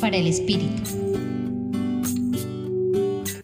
Para 0.00 0.16
el 0.16 0.26
Espíritu. 0.26 0.82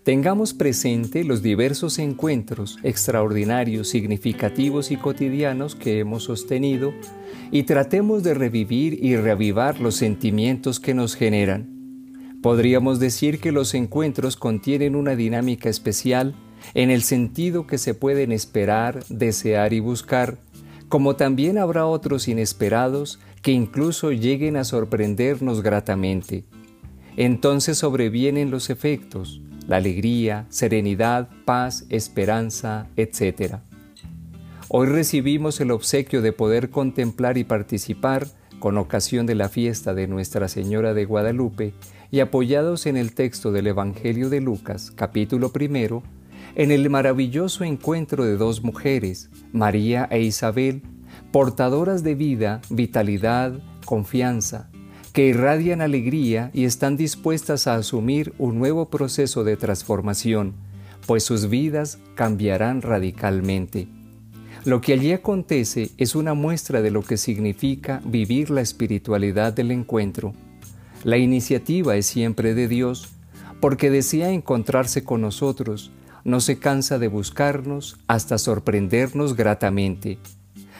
Tengamos 0.02 0.54
presente 0.54 1.22
los 1.22 1.40
diversos 1.40 2.00
encuentros 2.00 2.78
extraordinarios, 2.82 3.88
significativos 3.88 4.90
y 4.90 4.96
cotidianos 4.96 5.76
que 5.76 6.00
hemos 6.00 6.24
sostenido 6.24 6.92
y 7.52 7.62
tratemos 7.62 8.24
de 8.24 8.34
revivir 8.34 8.98
y 9.04 9.14
reavivar 9.14 9.78
los 9.80 9.94
sentimientos 9.94 10.80
que 10.80 10.94
nos 10.94 11.14
generan. 11.14 11.68
Podríamos 12.42 12.98
decir 12.98 13.38
que 13.38 13.52
los 13.52 13.72
encuentros 13.74 14.34
contienen 14.34 14.96
una 14.96 15.14
dinámica 15.14 15.68
especial 15.68 16.34
en 16.74 16.90
el 16.90 17.02
sentido 17.02 17.68
que 17.68 17.78
se 17.78 17.94
pueden 17.94 18.32
esperar, 18.32 19.04
desear 19.08 19.72
y 19.72 19.78
buscar, 19.78 20.38
como 20.90 21.14
también 21.14 21.56
habrá 21.56 21.86
otros 21.86 22.26
inesperados 22.26 23.20
que 23.42 23.52
incluso 23.52 24.10
lleguen 24.10 24.56
a 24.56 24.64
sorprendernos 24.64 25.62
gratamente. 25.62 26.42
Entonces 27.16 27.78
sobrevienen 27.78 28.50
los 28.50 28.70
efectos, 28.70 29.40
la 29.68 29.76
alegría, 29.76 30.46
serenidad, 30.48 31.28
paz, 31.44 31.86
esperanza, 31.90 32.88
etc. 32.96 33.58
Hoy 34.68 34.88
recibimos 34.88 35.60
el 35.60 35.70
obsequio 35.70 36.22
de 36.22 36.32
poder 36.32 36.70
contemplar 36.70 37.38
y 37.38 37.44
participar 37.44 38.26
con 38.58 38.76
ocasión 38.76 39.26
de 39.26 39.36
la 39.36 39.48
fiesta 39.48 39.94
de 39.94 40.08
Nuestra 40.08 40.48
Señora 40.48 40.92
de 40.92 41.04
Guadalupe 41.04 41.72
y 42.10 42.18
apoyados 42.18 42.86
en 42.86 42.96
el 42.96 43.14
texto 43.14 43.52
del 43.52 43.68
Evangelio 43.68 44.28
de 44.28 44.40
Lucas, 44.40 44.90
capítulo 44.90 45.52
primero, 45.52 46.02
en 46.54 46.70
el 46.70 46.88
maravilloso 46.90 47.64
encuentro 47.64 48.24
de 48.24 48.36
dos 48.36 48.62
mujeres, 48.62 49.30
María 49.52 50.08
e 50.10 50.20
Isabel, 50.20 50.82
portadoras 51.32 52.02
de 52.02 52.14
vida, 52.14 52.60
vitalidad, 52.70 53.60
confianza, 53.84 54.70
que 55.12 55.26
irradian 55.26 55.80
alegría 55.80 56.50
y 56.52 56.64
están 56.64 56.96
dispuestas 56.96 57.66
a 57.66 57.74
asumir 57.74 58.32
un 58.38 58.58
nuevo 58.58 58.90
proceso 58.90 59.44
de 59.44 59.56
transformación, 59.56 60.54
pues 61.06 61.24
sus 61.24 61.48
vidas 61.48 61.98
cambiarán 62.14 62.82
radicalmente. 62.82 63.88
Lo 64.64 64.80
que 64.80 64.92
allí 64.92 65.12
acontece 65.12 65.90
es 65.96 66.14
una 66.14 66.34
muestra 66.34 66.82
de 66.82 66.90
lo 66.90 67.02
que 67.02 67.16
significa 67.16 68.02
vivir 68.04 68.50
la 68.50 68.60
espiritualidad 68.60 69.52
del 69.52 69.70
encuentro. 69.70 70.34
La 71.02 71.16
iniciativa 71.16 71.96
es 71.96 72.06
siempre 72.06 72.54
de 72.54 72.68
Dios, 72.68 73.08
porque 73.60 73.90
desea 73.90 74.30
encontrarse 74.30 75.02
con 75.02 75.22
nosotros, 75.22 75.90
no 76.24 76.40
se 76.40 76.58
cansa 76.58 76.98
de 76.98 77.08
buscarnos 77.08 77.98
hasta 78.06 78.38
sorprendernos 78.38 79.36
gratamente. 79.36 80.18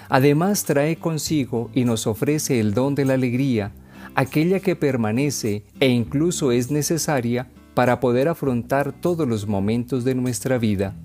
Además 0.08 0.64
trae 0.64 0.96
consigo 0.96 1.70
y 1.72 1.84
nos 1.84 2.06
ofrece 2.06 2.58
el 2.60 2.74
don 2.74 2.94
de 2.94 3.04
la 3.04 3.14
alegría, 3.14 3.72
aquella 4.14 4.60
que 4.60 4.76
permanece 4.76 5.64
e 5.78 5.88
incluso 5.88 6.52
es 6.52 6.70
necesaria 6.70 7.48
para 7.74 8.00
poder 8.00 8.28
afrontar 8.28 8.92
todos 8.92 9.26
los 9.28 9.46
momentos 9.46 10.04
de 10.04 10.14
nuestra 10.14 10.58
vida. 10.58 10.96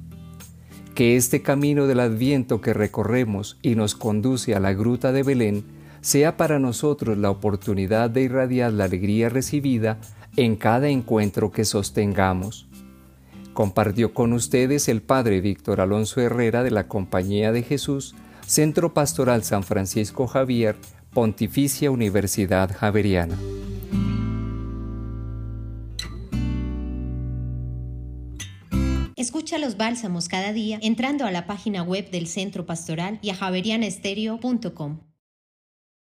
Que 0.95 1.17
este 1.17 1.41
camino 1.41 1.87
del 1.87 1.99
adviento 1.99 2.61
que 2.61 2.73
recorremos 2.73 3.57
y 3.61 3.75
nos 3.75 3.95
conduce 3.95 4.55
a 4.55 4.59
la 4.59 4.73
gruta 4.73 5.11
de 5.11 5.23
Belén 5.23 5.63
sea 6.01 6.37
para 6.37 6.59
nosotros 6.59 7.17
la 7.17 7.29
oportunidad 7.29 8.09
de 8.09 8.23
irradiar 8.23 8.73
la 8.73 8.85
alegría 8.85 9.29
recibida 9.29 9.99
en 10.35 10.55
cada 10.55 10.89
encuentro 10.89 11.51
que 11.51 11.65
sostengamos. 11.65 12.67
Compartió 13.55 14.13
con 14.13 14.33
ustedes 14.33 14.89
el 14.89 15.01
Padre 15.01 15.39
Víctor 15.39 15.79
Alonso 15.79 16.19
Herrera 16.19 16.61
de 16.61 16.71
la 16.71 16.89
Compañía 16.89 17.53
de 17.53 17.63
Jesús, 17.63 18.13
Centro 18.45 18.93
Pastoral 18.93 19.45
San 19.45 19.63
Francisco 19.63 20.27
Javier, 20.27 20.75
Pontificia 21.13 21.89
Universidad 21.89 22.69
Javeriana. 22.75 23.37
Escucha 29.15 29.57
los 29.57 29.77
bálsamos 29.77 30.27
cada 30.27 30.51
día 30.51 30.77
entrando 30.81 31.23
a 31.23 31.31
la 31.31 31.47
página 31.47 31.81
web 31.81 32.11
del 32.11 32.27
Centro 32.27 32.65
Pastoral 32.65 33.19
y 33.21 33.29
a 33.29 33.35
javerianestereo.com. 33.35 34.99